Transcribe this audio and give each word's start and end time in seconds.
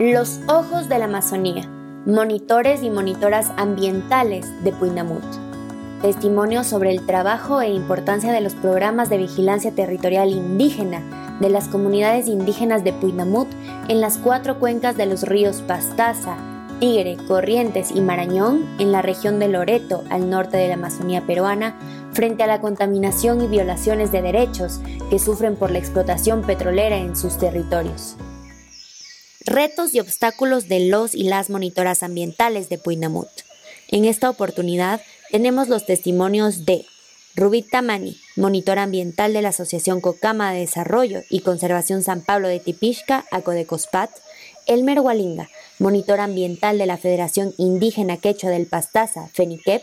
Los 0.00 0.40
Ojos 0.48 0.88
de 0.88 0.98
la 0.98 1.04
Amazonía, 1.04 1.68
monitores 2.06 2.82
y 2.82 2.88
monitoras 2.88 3.52
ambientales 3.58 4.46
de 4.64 4.72
Puinamut. 4.72 5.22
Testimonios 6.00 6.66
sobre 6.68 6.90
el 6.90 7.04
trabajo 7.04 7.60
e 7.60 7.68
importancia 7.68 8.32
de 8.32 8.40
los 8.40 8.54
programas 8.54 9.10
de 9.10 9.18
vigilancia 9.18 9.72
territorial 9.72 10.30
indígena 10.30 11.36
de 11.38 11.50
las 11.50 11.68
comunidades 11.68 12.28
indígenas 12.28 12.82
de 12.82 12.94
Puinamut 12.94 13.48
en 13.88 14.00
las 14.00 14.16
cuatro 14.16 14.58
cuencas 14.58 14.96
de 14.96 15.04
los 15.04 15.24
ríos 15.24 15.60
Pastaza, 15.60 16.38
Tigre, 16.80 17.18
Corrientes 17.28 17.90
y 17.94 18.00
Marañón 18.00 18.64
en 18.78 18.92
la 18.92 19.02
región 19.02 19.38
de 19.38 19.48
Loreto, 19.48 20.02
al 20.08 20.30
norte 20.30 20.56
de 20.56 20.68
la 20.68 20.74
Amazonía 20.76 21.26
peruana, 21.26 21.76
frente 22.12 22.42
a 22.42 22.46
la 22.46 22.62
contaminación 22.62 23.42
y 23.42 23.48
violaciones 23.48 24.10
de 24.12 24.22
derechos 24.22 24.80
que 25.10 25.18
sufren 25.18 25.56
por 25.56 25.70
la 25.70 25.78
explotación 25.78 26.40
petrolera 26.40 26.96
en 26.96 27.16
sus 27.16 27.36
territorios. 27.36 28.16
Retos 29.46 29.94
y 29.94 30.00
obstáculos 30.00 30.68
de 30.68 30.80
los 30.80 31.14
y 31.14 31.24
las 31.24 31.48
monitoras 31.48 32.02
ambientales 32.02 32.68
de 32.68 32.76
Puinamut. 32.76 33.28
En 33.88 34.04
esta 34.04 34.28
oportunidad 34.28 35.00
tenemos 35.30 35.68
los 35.68 35.86
testimonios 35.86 36.66
de 36.66 36.84
Rubit 37.36 37.70
Tamani, 37.70 38.20
monitora 38.36 38.82
ambiental 38.82 39.32
de 39.32 39.40
la 39.40 39.48
Asociación 39.48 40.02
Cocama 40.02 40.52
de 40.52 40.60
Desarrollo 40.60 41.22
y 41.30 41.40
Conservación 41.40 42.02
San 42.02 42.20
Pablo 42.20 42.48
de 42.48 42.60
Tipishka, 42.60 43.24
Acodecospat, 43.30 44.10
Elmer 44.66 45.00
Walinga, 45.00 45.48
monitor 45.78 46.20
ambiental 46.20 46.76
de 46.76 46.84
la 46.84 46.98
Federación 46.98 47.54
Indígena 47.56 48.18
Quechua 48.18 48.50
del 48.50 48.66
Pastaza, 48.66 49.28
FENIQUEP, 49.28 49.82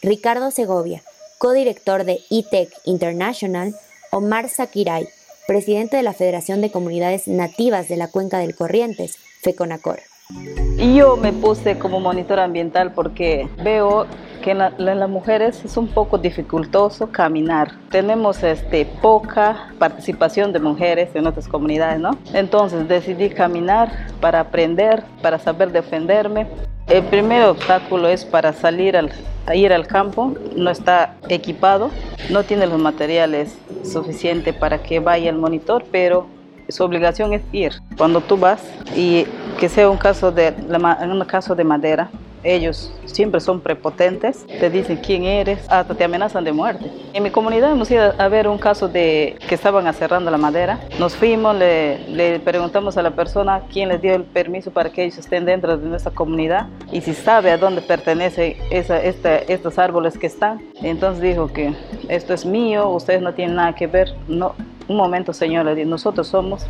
Ricardo 0.00 0.50
Segovia, 0.50 1.02
codirector 1.36 2.04
de 2.04 2.20
ITEC 2.30 2.72
International, 2.86 3.76
Omar 4.10 4.48
Sakiray, 4.48 5.08
presidente 5.46 5.96
de 5.96 6.02
la 6.02 6.12
Federación 6.12 6.60
de 6.60 6.70
Comunidades 6.70 7.28
Nativas 7.28 7.88
de 7.88 7.96
la 7.96 8.08
Cuenca 8.08 8.38
del 8.38 8.54
Corrientes, 8.54 9.18
FECONACOR. 9.42 10.00
Yo 10.94 11.16
me 11.16 11.32
puse 11.32 11.78
como 11.78 12.00
monitor 12.00 12.40
ambiental 12.40 12.92
porque 12.92 13.48
veo 13.62 14.06
que 14.42 14.52
en, 14.52 14.58
las 14.58 15.08
mujeres 15.08 15.62
es 15.64 15.76
un 15.76 15.88
poco 15.88 16.18
dificultoso 16.18 17.10
caminar. 17.10 17.72
Tenemos 17.90 18.42
este, 18.42 18.86
poca 19.02 19.72
participación 19.78 20.52
de 20.52 20.60
mujeres 20.60 21.10
en 21.14 21.24
nuestras 21.24 21.46
comunidades, 21.48 22.00
¿no? 22.00 22.16
Entonces 22.32 22.88
decidí 22.88 23.30
caminar 23.30 23.90
para 24.20 24.40
aprender, 24.40 25.04
para 25.22 25.38
saber 25.38 25.72
defenderme. 25.72 26.46
El 26.86 27.02
primer 27.04 27.44
obstáculo 27.44 28.08
es 28.08 28.24
para 28.24 28.52
salir 28.52 28.96
al, 28.96 29.10
a 29.46 29.54
ir 29.54 29.72
al 29.72 29.86
campo, 29.86 30.34
no 30.54 30.70
está 30.70 31.14
equipado, 31.28 31.90
no 32.30 32.44
tiene 32.44 32.66
los 32.66 32.78
materiales 32.78 33.56
suficientes 33.84 34.54
para 34.54 34.82
que 34.82 35.00
vaya 35.00 35.30
el 35.30 35.36
monitor, 35.36 35.84
pero 35.90 36.26
su 36.68 36.84
obligación 36.84 37.32
es 37.32 37.42
ir. 37.52 37.72
Cuando 37.96 38.20
tú 38.20 38.36
vas 38.36 38.60
y 38.94 39.26
que 39.58 39.68
sea 39.68 39.88
un 39.88 39.96
caso 39.96 40.30
de, 40.30 40.54
un 41.02 41.24
caso 41.24 41.54
de 41.54 41.64
madera, 41.64 42.10
ellos 42.44 42.92
siempre 43.06 43.40
son 43.40 43.60
prepotentes, 43.60 44.46
te 44.46 44.70
dicen 44.70 44.98
quién 44.98 45.24
eres, 45.24 45.60
hasta 45.68 45.94
te 45.94 46.04
amenazan 46.04 46.44
de 46.44 46.52
muerte. 46.52 46.90
En 47.12 47.22
mi 47.22 47.30
comunidad 47.30 47.72
hemos 47.72 47.90
ido 47.90 48.12
a 48.16 48.28
ver 48.28 48.48
un 48.48 48.58
caso 48.58 48.88
de 48.88 49.36
que 49.48 49.54
estaban 49.54 49.86
aserrando 49.86 50.30
la 50.30 50.38
madera. 50.38 50.80
Nos 50.98 51.16
fuimos, 51.16 51.56
le, 51.56 52.40
preguntamos 52.44 52.96
a 52.96 53.02
la 53.02 53.12
persona 53.12 53.62
quién 53.72 53.88
les 53.88 54.02
dio 54.02 54.14
el 54.14 54.24
permiso 54.24 54.70
para 54.70 54.90
que 54.90 55.04
ellos 55.04 55.18
estén 55.18 55.44
dentro 55.44 55.76
de 55.76 55.88
nuestra 55.88 56.12
comunidad 56.12 56.68
y 56.92 57.00
si 57.00 57.14
sabe 57.14 57.50
a 57.50 57.58
dónde 57.58 57.80
pertenecen 57.82 58.56
estos 58.70 59.78
árboles 59.78 60.18
que 60.18 60.26
están. 60.26 60.60
Entonces 60.82 61.22
dijo 61.22 61.48
que 61.48 61.74
esto 62.08 62.34
es 62.34 62.44
mío, 62.44 62.88
ustedes 62.90 63.22
no 63.22 63.32
tienen 63.32 63.56
nada 63.56 63.74
que 63.74 63.86
ver. 63.86 64.14
No, 64.28 64.54
un 64.86 64.96
momento, 64.96 65.32
señora, 65.32 65.74
nosotros 65.74 66.28
somos 66.28 66.66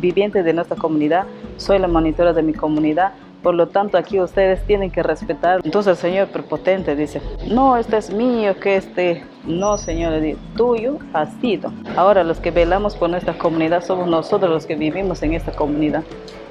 vivientes 0.00 0.44
de 0.44 0.52
nuestra 0.52 0.76
comunidad, 0.76 1.26
soy 1.56 1.78
la 1.78 1.86
monitora 1.86 2.32
de 2.32 2.42
mi 2.42 2.52
comunidad, 2.52 3.12
por 3.46 3.54
lo 3.54 3.68
tanto 3.68 3.96
aquí 3.96 4.18
ustedes 4.18 4.60
tienen 4.64 4.90
que 4.90 5.04
respetar. 5.04 5.60
Entonces 5.62 5.92
el 5.92 5.96
señor 5.96 6.26
prepotente 6.26 6.96
dice, 6.96 7.22
no, 7.48 7.76
este 7.76 7.96
es 7.96 8.12
mío, 8.12 8.58
que 8.58 8.74
este, 8.74 9.22
no 9.44 9.78
señor, 9.78 10.14
tuyo 10.56 10.98
ha 11.12 11.26
sido. 11.40 11.72
Ahora 11.94 12.24
los 12.24 12.40
que 12.40 12.50
velamos 12.50 12.96
por 12.96 13.08
nuestra 13.08 13.38
comunidad 13.38 13.84
somos 13.84 14.08
nosotros 14.08 14.50
los 14.50 14.66
que 14.66 14.74
vivimos 14.74 15.22
en 15.22 15.34
esta 15.34 15.52
comunidad. 15.52 16.02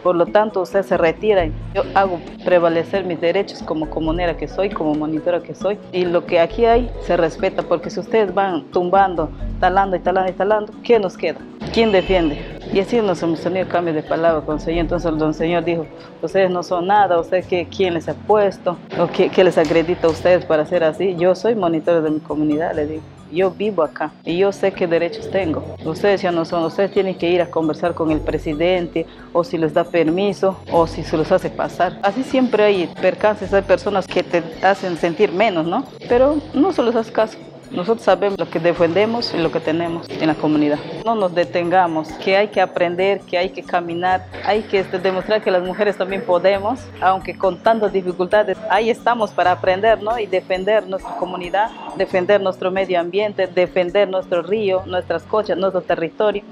Por 0.04 0.16
lo 0.16 0.28
tanto, 0.28 0.62
usted 0.62 0.84
se 0.84 0.96
retira 0.96 1.48
y 1.48 1.52
yo 1.74 1.84
hago 1.96 2.18
prevalecer 2.46 3.04
mis 3.04 3.20
derechos 3.20 3.62
como 3.62 3.90
comunera 3.90 4.38
que 4.38 4.48
soy, 4.48 4.70
como 4.70 4.96
monitora 4.96 5.42
que 5.44 5.54
soy. 5.54 5.78
Y 5.92 6.06
lo 6.06 6.26
que 6.26 6.40
aquí 6.40 6.64
hay 6.64 6.90
se 7.02 7.18
respeta, 7.18 7.64
porque 7.64 7.90
si 7.90 8.00
ustedes 8.00 8.34
van 8.34 8.72
tumbando, 8.72 9.30
talando 9.60 9.98
y 9.98 10.00
talando 10.00 10.32
y 10.32 10.36
talando, 10.36 10.74
¿qué 10.82 10.98
nos 10.98 11.18
queda? 11.18 11.40
¿Quién 11.74 11.92
defiende? 11.92 12.55
Y 12.74 12.80
así 12.80 13.02
nos 13.02 13.22
hemos 13.24 13.42
tenido 13.42 13.68
cambio 13.68 13.94
de 13.94 14.04
palabra 14.04 14.42
con 14.42 14.56
el 14.56 14.62
Señor. 14.62 14.82
Entonces 14.82 15.12
el 15.12 15.18
don 15.18 15.34
Señor 15.34 15.64
dijo, 15.64 15.86
ustedes 16.22 16.50
no 16.50 16.64
son 16.64 16.88
nada, 16.88 17.20
¿ustedes 17.20 17.46
qué, 17.48 17.68
quién 17.68 17.94
les 17.94 18.10
ha 18.10 18.14
puesto? 18.14 18.78
¿O 19.00 19.08
qué, 19.08 19.30
qué 19.30 19.44
les 19.44 19.58
acredita 19.58 20.08
a 20.08 20.10
ustedes 20.10 20.46
para 20.46 20.66
ser 20.66 20.84
así? 20.84 21.16
Yo 21.18 21.36
soy 21.36 21.56
monitora 21.56 22.02
de 22.02 22.10
mi 22.10 22.20
comunidad, 22.20 22.76
le 22.76 22.88
digo 22.88 23.04
yo 23.32 23.52
vivo 23.52 23.84
acá 23.84 24.12
y 24.24 24.38
yo 24.38 24.52
sé 24.52 24.72
qué 24.72 24.88
derechos 24.88 25.30
tengo. 25.30 25.64
Ustedes 25.84 26.22
ya 26.22 26.32
no 26.32 26.46
son, 26.46 26.64
ustedes 26.64 26.92
tienen 26.92 27.16
que 27.16 27.30
ir 27.30 27.42
a 27.42 27.48
conversar 27.48 27.94
con 27.94 28.12
el 28.12 28.22
presidente 28.22 29.06
o 29.34 29.44
si 29.44 29.58
les 29.58 29.74
da 29.74 29.84
permiso 29.84 30.58
o 30.72 30.88
si 30.88 31.04
se 31.04 31.18
los 31.18 31.32
hace 31.32 31.50
pasar. 31.50 32.00
Así 32.02 32.24
siempre 32.24 32.64
hay 32.64 32.88
percances, 33.02 33.54
hay 33.54 33.64
personas 33.64 34.08
que 34.08 34.24
te 34.24 34.44
hacen 34.64 34.98
sentir 34.98 35.32
menos, 35.32 35.66
¿no? 35.66 35.86
Pero 36.08 36.38
no 36.54 36.72
se 36.72 36.84
les 36.84 36.96
hace 36.96 37.12
caso. 37.12 37.38
Nosotros 37.76 38.06
sabemos 38.06 38.40
lo 38.40 38.50
que 38.50 38.60
defendemos 38.60 39.34
y 39.34 39.38
lo 39.38 39.52
que 39.52 39.60
tenemos 39.60 40.08
en 40.10 40.28
la 40.28 40.36
comunidad. 40.36 40.80
No 41.04 41.14
nos 41.14 41.36
detengamos, 41.36 42.08
que 42.24 42.38
hay 42.38 42.48
que 42.48 42.62
aprender, 42.62 43.20
que 43.22 43.38
hay 43.38 43.50
que 43.50 43.64
caminar, 43.64 44.26
hay 44.46 44.62
que 44.64 44.80
este, 44.80 44.98
demostrar 44.98 45.44
que 45.44 45.52
las 45.52 45.62
mujeres 45.62 45.98
también 45.98 46.22
podemos, 46.22 46.80
aunque 47.02 47.38
con 47.38 47.58
tantas 47.58 47.92
dificultades, 47.92 48.58
ahí 48.70 48.90
estamos 48.90 49.32
para 49.32 49.52
aprender 49.52 50.02
¿no? 50.02 50.18
y 50.18 50.26
defender 50.26 50.88
nuestra 50.88 51.18
comunidad, 51.18 51.70
defender 51.98 52.40
nuestro 52.40 52.72
medio 52.72 52.98
ambiente, 52.98 53.46
defender 53.48 54.08
nuestro 54.08 54.42
río, 54.42 54.84
nuestras 54.86 55.24
cochas, 55.24 55.58
nuestro 55.58 55.82
territorio. 55.82 56.44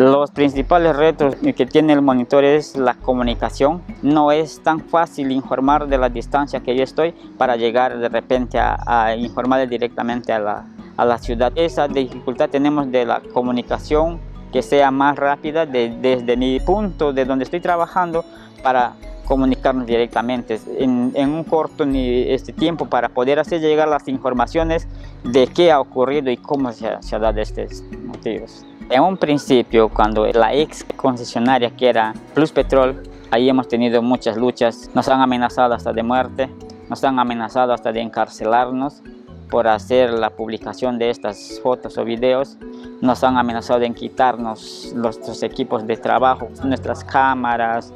Los 0.00 0.30
principales 0.30 0.96
retos 0.96 1.36
que 1.36 1.66
tiene 1.66 1.92
el 1.92 2.00
monitor 2.00 2.42
es 2.42 2.74
la 2.74 2.94
comunicación. 2.94 3.82
No 4.00 4.32
es 4.32 4.62
tan 4.62 4.80
fácil 4.80 5.30
informar 5.30 5.88
de 5.88 5.98
la 5.98 6.08
distancia 6.08 6.60
que 6.60 6.74
yo 6.74 6.82
estoy 6.82 7.12
para 7.36 7.56
llegar 7.56 7.98
de 7.98 8.08
repente 8.08 8.58
a, 8.58 9.14
informar 9.14 9.68
directamente 9.68 10.32
a 10.32 10.38
la, 10.38 10.64
a 10.96 11.04
la, 11.04 11.18
ciudad. 11.18 11.52
Esa 11.54 11.86
dificultad 11.86 12.48
tenemos 12.48 12.90
de 12.90 13.04
la 13.04 13.20
comunicación 13.34 14.18
que 14.50 14.62
sea 14.62 14.90
más 14.90 15.18
rápida 15.18 15.66
desde 15.66 16.34
mi 16.34 16.58
punto 16.60 17.12
de 17.12 17.26
donde 17.26 17.44
estoy 17.44 17.60
trabajando 17.60 18.24
para 18.62 18.94
comunicarnos 19.30 19.86
directamente 19.86 20.58
en, 20.76 21.12
un 21.14 21.44
corto 21.44 21.84
este 21.84 22.52
tiempo 22.52 22.86
para 22.86 23.08
poder 23.08 23.38
hacer 23.38 23.60
llegar 23.60 23.86
las 23.86 24.08
informaciones 24.08 24.88
de 25.22 25.46
qué 25.46 25.70
ha 25.70 25.78
ocurrido 25.78 26.32
y 26.32 26.36
cómo 26.36 26.72
se, 26.72 26.88
se 27.00 27.14
ha 27.14 27.20
dado 27.20 27.40
estos 27.40 27.80
motivos. 28.04 28.66
En 28.90 29.04
un 29.04 29.16
principio, 29.16 29.88
cuando 29.88 30.26
la 30.26 30.52
ex 30.52 30.84
concesionaria 30.96 31.70
que 31.70 31.88
era 31.88 32.12
Plus 32.34 32.50
Petrol, 32.50 33.04
ahí 33.30 33.48
hemos 33.48 33.68
tenido 33.68 34.02
muchas 34.02 34.36
luchas, 34.36 34.90
nos 34.96 35.06
han 35.06 35.20
amenazado 35.20 35.74
hasta 35.74 35.92
de 35.92 36.02
muerte, 36.02 36.50
nos 36.88 37.04
han 37.04 37.20
amenazado 37.20 37.72
hasta 37.72 37.92
de 37.92 38.00
encarcelarnos 38.00 39.00
por 39.48 39.68
hacer 39.68 40.12
la 40.12 40.30
publicación 40.30 40.98
de 40.98 41.10
estas 41.10 41.60
fotos 41.62 41.98
o 41.98 42.04
videos, 42.04 42.58
nos 43.00 43.22
han 43.22 43.38
amenazado 43.38 43.82
en 43.82 43.94
quitarnos 43.94 44.92
nuestros 44.96 45.44
equipos 45.44 45.86
de 45.86 45.96
trabajo, 45.96 46.48
nuestras 46.64 47.04
cámaras. 47.04 47.92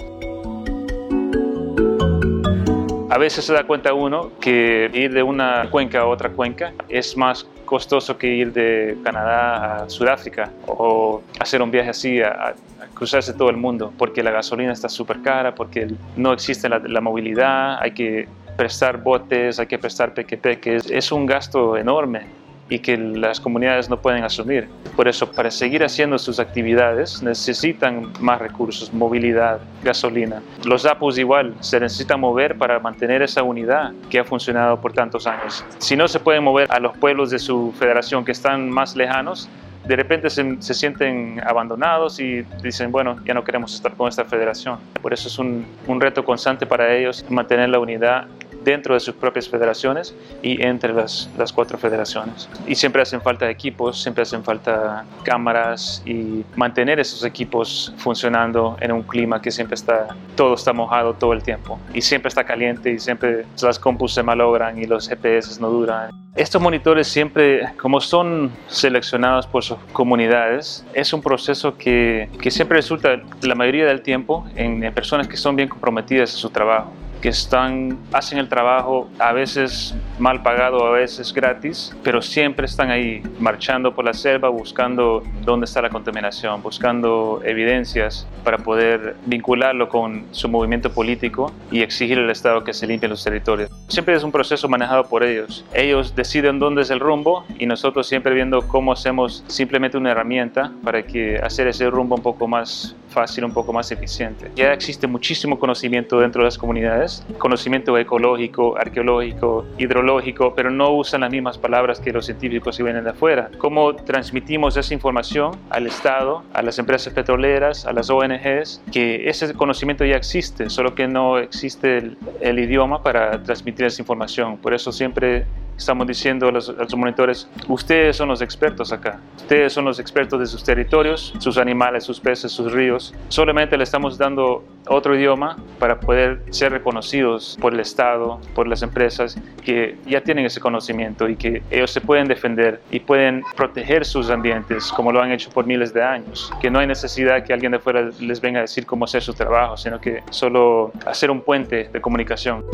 A 3.15 3.19
veces 3.19 3.45
se 3.45 3.53
da 3.53 3.63
cuenta 3.63 3.95
uno 3.95 4.33
que 4.41 4.91
ir 4.93 5.13
de 5.13 5.23
una 5.23 5.71
cuenca 5.71 6.01
a 6.01 6.07
otra 6.07 6.31
cuenca 6.31 6.73
es 6.89 7.17
más 7.17 7.47
costoso 7.65 8.19
que 8.19 8.27
ir 8.27 8.53
de 8.53 8.99
Canadá 9.05 9.85
a 9.85 9.89
Sudáfrica 9.89 10.51
o 10.67 11.23
hacer 11.39 11.63
un 11.63 11.71
viaje 11.71 11.91
así 11.91 12.21
a, 12.21 12.57
cruzarse 12.93 13.33
todo 13.33 13.51
el 13.51 13.57
mundo, 13.57 13.93
porque 13.97 14.21
la 14.21 14.33
gasolina 14.33 14.73
está 14.73 14.89
súper 14.89 15.23
cara, 15.23 15.55
porque 15.55 15.95
no 16.17 16.33
existe 16.33 16.69
la, 16.69 16.81
la, 16.81 17.01
movilidad, 17.01 17.79
hay 17.81 17.93
que 17.93 18.27
prestar 18.57 19.01
botes, 19.01 19.61
hay 19.61 19.67
que 19.67 19.79
prestar 19.79 20.13
pequepeques, 20.13 20.91
es 20.91 21.13
un 21.13 21.25
gasto 21.25 21.77
enorme 21.77 22.44
y 22.69 22.79
que 22.79 22.97
las 22.97 23.41
comunidades 23.41 23.91
no 23.91 24.01
pueden 24.01 24.25
asumir. 24.25 24.69
Por 24.97 25.09
eso, 25.09 25.31
para 25.31 25.51
seguir 25.51 25.85
haciendo 25.85 26.19
sus 26.19 26.39
actividades, 26.39 27.23
necesitan 27.23 28.13
más 28.21 28.41
recursos, 28.41 28.93
movilidad, 28.93 29.61
gasolina. 29.83 30.43
Los 30.65 30.87
APUs 30.87 31.19
igual 31.19 31.55
se 31.61 31.81
necesitan 31.81 32.21
mover 32.21 32.57
para 32.57 32.79
mantener 32.79 33.23
esa 33.23 33.43
unidad 33.43 33.93
que 34.09 34.19
ha 34.19 34.25
funcionado 34.25 34.81
por 34.81 34.93
tantos 34.93 35.27
años. 35.27 35.65
Si 35.79 35.97
no 35.97 36.09
se 36.09 36.21
pueden 36.21 36.45
mover 36.45 36.71
a 36.71 36.81
los 36.81 36.97
pueblos 36.97 37.31
de 37.31 37.39
su 37.39 37.73
federación 37.79 38.25
que 38.25 38.33
están 38.33 38.71
más 38.71 38.97
lejanos, 38.97 39.49
de 39.87 39.97
repente 39.97 40.31
se, 40.31 40.57
se, 40.61 40.73
sienten 40.73 41.43
abandonados 41.47 42.19
y 42.19 42.43
dicen, 42.63 42.91
bueno, 42.91 43.17
ya 43.27 43.35
no 43.35 43.45
queremos 43.45 43.75
estar 43.75 43.93
con 43.95 44.09
esta 44.09 44.25
federación. 44.25 44.79
Por 45.03 45.13
eso 45.13 45.29
es 45.29 45.39
un, 45.39 45.67
un 45.87 46.01
reto 46.01 46.25
constante 46.25 46.65
para 46.65 46.95
ellos 46.95 47.25
mantener 47.29 47.69
la 47.69 47.79
unidad 47.79 48.27
dentro 48.65 48.95
de 48.95 49.01
sus 49.01 49.15
propias 49.15 49.49
federaciones 49.49 50.15
y 50.43 50.63
entre 50.63 50.93
las, 50.93 51.31
las 51.39 51.53
cuatro 51.53 51.79
federaciones. 51.79 52.49
Y 52.67 52.75
siempre 52.75 53.03
hacen 53.03 53.21
falta 53.21 53.49
equipos, 53.51 54.03
siempre 54.03 54.23
hacen 54.23 54.43
falta 54.43 55.05
cámaras 55.23 56.03
y 56.05 56.45
mantener 56.57 56.99
esos 56.99 57.25
equipos 57.25 57.93
funcionando 57.99 58.77
en 58.81 58.93
un 58.93 59.03
clima 59.03 59.41
que 59.41 59.51
siempre 59.51 59.75
está, 59.75 60.09
todo 60.37 60.55
está 60.55 60.73
mojado 60.73 61.15
todo 61.15 61.33
el 61.33 61.43
tiempo 61.43 61.79
y 61.93 62.01
siempre 62.01 62.29
está 62.29 62.45
caliente 62.45 62.93
y 62.93 62.99
siempre 62.99 63.45
las 63.63 63.79
compus 63.79 64.15
se 64.15 64.23
malogran 64.23 64.79
y 64.79 64.87
los 64.87 65.09
GPS 65.09 65.61
no 65.61 65.71
duran. 65.71 66.11
Estos 66.35 66.61
monitores 66.61 67.07
siempre, 67.07 67.73
como 67.81 68.01
son 68.01 68.51
seleccionados 68.67 69.47
por 69.47 69.63
sus 69.63 69.79
comunidades, 69.93 70.85
es 70.93 71.13
un 71.13 71.23
proceso 71.23 71.77
que, 71.79 72.29
que 72.41 72.51
siempre 72.51 72.79
resulta 72.79 73.21
la 73.43 73.55
mayoría 73.55 73.87
del 73.87 74.03
tiempo 74.03 74.45
en, 74.57 74.83
en 74.83 74.93
personas 74.93 75.29
que 75.29 75.37
son 75.37 75.55
bien 75.55 75.69
comprometidas 75.69 76.33
en 76.33 76.39
su 76.39 76.51
trabajo 76.51 76.91
que 77.25 77.31
están, 77.31 77.97
hacen 78.13 78.37
el 78.37 78.51
trabajo 78.51 79.09
a 79.19 79.33
veces 79.33 79.95
mal 80.19 80.43
pagado, 80.43 80.87
a 80.87 80.91
veces 80.91 81.33
gratis, 81.33 81.97
pero 82.03 82.21
siempre 82.21 82.67
están 82.67 82.91
ahí 82.91 83.23
marchando 83.39 83.95
por 83.95 84.05
la 84.05 84.13
selva 84.13 84.51
buscando 84.51 85.23
dónde 85.43 85.65
está 85.65 85.81
la 85.81 85.89
contaminación, 85.89 86.63
buscando 86.63 87.41
evidencias 87.43 88.27
para 88.45 88.59
poder 88.59 89.17
vincularlo 89.25 89.89
con 89.89 90.27
su 90.33 90.51
movimiento 90.51 90.93
político 90.93 91.51
y 91.71 91.81
exigir 91.81 92.19
al 92.19 92.29
Estado 92.29 92.63
que 92.63 92.75
se 92.75 92.87
limpie 92.87 93.09
los 93.09 93.25
territorios. 93.25 93.71
Siempre 93.89 94.15
es 94.15 94.23
un 94.23 94.31
proceso 94.31 94.69
manejado 94.69 95.05
por 95.05 95.25
ellos. 95.25 95.65
Ellos 95.73 96.15
deciden 96.15 96.59
dónde 96.59 96.83
es 96.83 96.91
el 96.91 97.01
rumbo 97.01 97.47
y 97.59 97.65
nosotros 97.65 98.07
siempre 98.07 98.35
viendo 98.35 98.69
cómo 98.69 98.93
hacemos 98.93 99.45
simplemente 99.47 99.97
una 99.97 100.11
herramienta 100.11 100.73
para 100.85 101.03
que 101.03 101.39
hacer 101.39 101.69
ese 101.69 101.89
rumbo 101.89 102.17
un 102.17 102.23
poco 102.23 102.47
más 102.47 102.95
fácil, 103.15 103.45
un 103.45 103.53
poco 103.53 103.73
más 103.73 103.91
eficiente. 103.93 104.51
Ya 104.57 104.73
existe 104.73 105.07
muchísimo 105.07 105.59
conocimiento 105.59 106.21
dentro 106.21 106.43
de 106.43 106.47
las 106.47 106.59
comunidades, 106.59 107.25
conocimiento 107.39 107.97
ecológico, 107.97 108.77
arqueológico, 108.77 109.65
hidrológico, 109.79 110.55
pero 110.55 110.71
no 110.71 110.91
usan 110.91 111.23
las 111.23 111.31
mismas 111.31 111.57
palabras 111.57 112.01
que 112.01 112.13
los 112.13 112.27
científicos 112.27 112.77
que 112.77 112.83
vienen 112.83 113.05
de 113.05 113.11
afuera. 113.11 113.51
¿Cómo 113.59 113.95
transmitimos 113.95 114.77
esa 114.77 114.93
información 114.93 115.53
al 115.71 115.87
Estado, 115.87 116.43
a 116.53 116.63
las 116.63 116.79
empresas 116.79 117.13
petroleras, 117.15 117.87
a 117.87 117.93
las 117.93 118.11
ONGs? 118.11 118.83
Que 118.93 119.29
ese 119.29 119.55
conocimiento 119.55 120.05
ya 120.05 120.17
existe, 120.17 120.69
solo 120.69 120.95
que 120.95 121.07
no 121.07 121.39
existe 121.39 121.99
el, 121.99 122.19
el 122.41 122.59
idioma 122.59 123.03
para 123.03 123.43
transmitir 123.43 123.87
esa 123.87 124.03
información. 124.03 124.59
Por 124.59 124.75
eso 124.75 124.91
siempre 124.93 125.47
estamos 125.77 126.07
diciendo 126.07 126.49
a 126.49 126.53
los, 126.53 126.69
a 126.69 126.73
los, 126.73 126.97
monitores, 126.97 127.49
ustedes 127.69 128.17
son 128.17 128.29
los 128.29 128.41
expertos 128.43 128.93
acá, 128.93 129.21
ustedes 129.37 129.73
son 129.73 129.85
los 129.85 129.99
expertos 129.99 130.41
de 130.41 130.47
sus 130.47 130.63
territorios, 130.65 131.35
sus 131.39 131.59
animales, 131.59 132.05
sus 132.05 132.21
peces, 132.21 132.53
sus 132.53 132.73
ríos. 132.73 133.15
Solamente 133.29 133.77
le 133.77 133.85
estamos 133.85 134.19
dando 134.19 134.65
otro 134.87 135.17
idioma 135.17 135.57
para 135.79 136.01
poder 136.01 136.43
ser 136.51 136.73
reconocidos 136.73 137.57
por 137.61 137.75
el 137.75 137.81
Estado, 137.81 138.41
por 138.55 138.69
las 138.69 138.83
empresas 138.83 139.37
que 139.65 139.97
ya 140.07 140.21
tienen 140.23 140.47
ese 140.47 140.61
conocimiento 140.61 141.29
y 141.29 141.37
que 141.37 141.63
ellos 141.71 141.91
se 141.91 142.01
pueden 142.01 142.29
defender 142.29 142.81
y 142.91 143.01
pueden 143.01 143.43
proteger 143.57 144.05
sus 144.05 144.31
ambientes 144.31 144.93
como 144.93 145.13
lo 145.13 145.21
han 145.21 145.33
hecho 145.33 145.51
por 145.51 145.67
miles 145.67 145.93
de 145.95 146.03
años. 146.03 146.53
Que 146.61 146.71
no 146.71 146.79
hay 146.79 146.87
necesidad 146.87 147.45
que 147.45 147.53
alguien 147.53 147.73
de 147.73 147.79
fuera 147.79 148.11
les 148.21 148.41
venga 148.41 148.61
a 148.61 148.63
decir 148.63 148.87
cómo 148.87 149.05
hacer 149.05 149.23
su 149.23 149.35
trabajo, 149.35 149.77
sino 149.77 150.01
que 150.01 150.23
solo 150.31 150.93
hacer 151.07 151.31
un 151.31 151.41
puente 151.41 151.89
de 151.93 152.01
comunicación. 152.01 152.65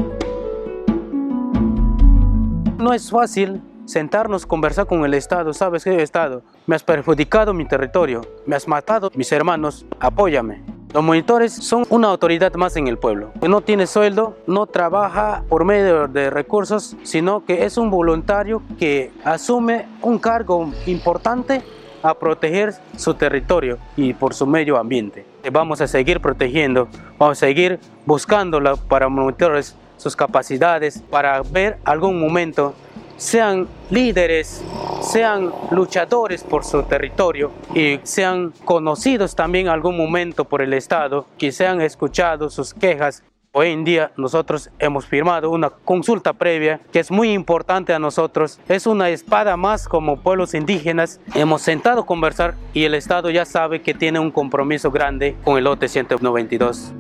No 2.81 2.95
es 2.95 3.11
fácil 3.11 3.61
sentarnos, 3.85 4.47
conversar 4.47 4.87
con 4.87 5.05
el 5.05 5.13
Estado. 5.13 5.53
¿Sabes 5.53 5.85
qué 5.85 6.03
Estado? 6.03 6.43
Me 6.67 6.75
has 6.75 6.83
perjudicado 6.83 7.53
mi 7.53 7.67
territorio, 7.67 8.23
me 8.47 8.57
has 8.57 8.67
matado 8.67 9.11
mis 9.15 9.31
hermanos, 9.33 9.85
apóyame. 9.99 10.63
Los 10.95 11.05
monitores 11.05 11.53
son 11.53 11.85
una 11.91 12.09
autoridad 12.09 12.55
más 12.55 12.77
en 12.77 12.89
el 12.89 12.97
pueblo. 12.97 13.33
No 13.47 13.61
tiene 13.61 13.87
sueldo, 13.87 14.35
no 14.47 14.65
trabaja 14.67 15.45
por 15.51 15.67
medio 15.67 16.09
de 16.09 16.31
recursos, 16.31 16.97
sino 17.03 17.45
que 17.45 17.67
es 17.67 17.77
un 17.77 17.91
voluntario 17.91 18.63
que 18.79 19.13
asume 19.25 19.87
un 20.01 20.19
cargo 20.19 20.73
importante 20.87 21.61
a 22.03 22.15
proteger 22.15 22.73
su 22.97 23.13
territorio 23.13 23.77
y 23.95 24.15
por 24.15 24.33
su 24.33 24.47
medio 24.47 24.79
ambiente. 24.79 25.27
Vamos 25.53 25.83
a 25.83 25.87
seguir 25.87 26.21
protegiendo, 26.21 26.89
vamos 27.19 27.37
a 27.37 27.47
seguir 27.47 27.79
buscando 28.07 28.59
para 28.89 29.11
monitores 29.11 29.77
sus 30.01 30.17
capacidades 30.17 31.03
para 31.11 31.43
ver 31.43 31.79
algún 31.85 32.19
momento 32.19 32.75
sean 33.21 33.69
líderes, 33.91 34.65
sean 35.03 35.53
luchadores 35.71 36.43
por 36.43 36.65
su 36.65 36.83
territorio 36.85 37.53
y 37.75 38.01
sean 38.03 38.53
conocidos 38.65 39.37
también 39.37 39.69
algún 39.69 39.97
momento 39.97 40.47
por 40.47 40.63
el 40.63 40.73
Estado, 40.73 41.27
que 41.37 41.53
sean 41.53 41.83
escuchados 41.83 42.55
sus 42.55 42.73
quejas. 42.73 43.23
Hoy 43.53 43.73
en 43.73 43.85
día 43.85 44.13
nosotros 44.17 44.71
hemos 44.79 45.05
firmado 45.07 45.51
una 45.51 45.69
consulta 45.69 46.33
previa 46.33 46.81
que 46.93 47.01
es 47.01 47.11
muy 47.11 47.33
importante 47.33 47.93
a 47.93 47.99
nosotros. 47.99 48.59
Es 48.69 48.87
una 48.87 49.11
espada 49.11 49.57
más 49.59 49.87
como 49.87 50.21
pueblos 50.21 50.55
indígenas. 50.55 51.21
Hemos 51.35 51.61
sentado 51.61 52.03
a 52.03 52.07
conversar 52.07 52.55
y 52.73 52.85
el 52.85 52.95
Estado 52.95 53.29
ya 53.29 53.45
sabe 53.45 53.83
que 53.83 53.93
tiene 53.93 54.19
un 54.19 54.31
compromiso 54.31 54.91
grande 54.91 55.37
con 55.45 55.59
el 55.59 55.65
lote 55.65 55.89
192. 55.89 56.95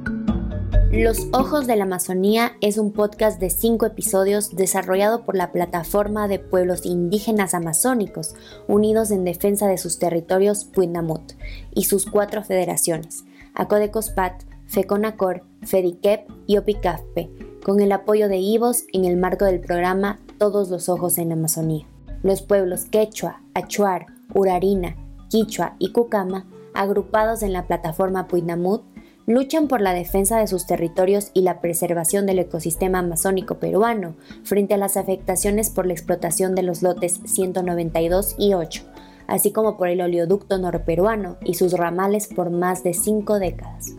Los 0.92 1.28
Ojos 1.32 1.68
de 1.68 1.76
la 1.76 1.84
Amazonía 1.84 2.56
es 2.60 2.76
un 2.76 2.90
podcast 2.92 3.38
de 3.38 3.48
cinco 3.48 3.86
episodios 3.86 4.56
desarrollado 4.56 5.24
por 5.24 5.36
la 5.36 5.52
Plataforma 5.52 6.26
de 6.26 6.40
Pueblos 6.40 6.84
Indígenas 6.84 7.54
Amazónicos 7.54 8.34
Unidos 8.66 9.12
en 9.12 9.22
Defensa 9.22 9.68
de 9.68 9.78
sus 9.78 10.00
Territorios 10.00 10.64
Puinamut 10.64 11.34
y 11.72 11.84
sus 11.84 12.06
cuatro 12.06 12.42
federaciones, 12.42 13.24
Acodecospat, 13.54 14.42
FECONACOR, 14.66 15.44
FEDICEP 15.62 16.28
y 16.48 16.56
OPICAFPE, 16.56 17.30
con 17.64 17.80
el 17.80 17.92
apoyo 17.92 18.28
de 18.28 18.38
IVOS 18.38 18.86
en 18.92 19.04
el 19.04 19.16
marco 19.16 19.44
del 19.44 19.60
programa 19.60 20.18
Todos 20.38 20.70
los 20.70 20.88
Ojos 20.88 21.18
en 21.18 21.30
Amazonía. 21.30 21.86
Los 22.24 22.42
pueblos 22.42 22.86
Quechua, 22.86 23.42
Achuar, 23.54 24.06
Urarina, 24.34 24.96
Quichua 25.28 25.76
y 25.78 25.92
Cucama, 25.92 26.48
agrupados 26.74 27.44
en 27.44 27.52
la 27.52 27.68
plataforma 27.68 28.26
Puinamut, 28.26 28.82
luchan 29.30 29.68
por 29.68 29.80
la 29.80 29.94
defensa 29.94 30.38
de 30.38 30.48
sus 30.48 30.66
territorios 30.66 31.30
y 31.34 31.42
la 31.42 31.60
preservación 31.60 32.26
del 32.26 32.40
ecosistema 32.40 32.98
amazónico 32.98 33.60
peruano 33.60 34.16
frente 34.42 34.74
a 34.74 34.76
las 34.76 34.96
afectaciones 34.96 35.70
por 35.70 35.86
la 35.86 35.92
explotación 35.92 36.56
de 36.56 36.64
los 36.64 36.82
lotes 36.82 37.20
192 37.26 38.34
y 38.38 38.54
8, 38.54 38.82
así 39.28 39.52
como 39.52 39.76
por 39.76 39.86
el 39.86 40.00
oleoducto 40.00 40.58
norperuano 40.58 41.36
y 41.44 41.54
sus 41.54 41.74
ramales 41.74 42.26
por 42.26 42.50
más 42.50 42.82
de 42.82 42.92
cinco 42.92 43.38
décadas. 43.38 43.94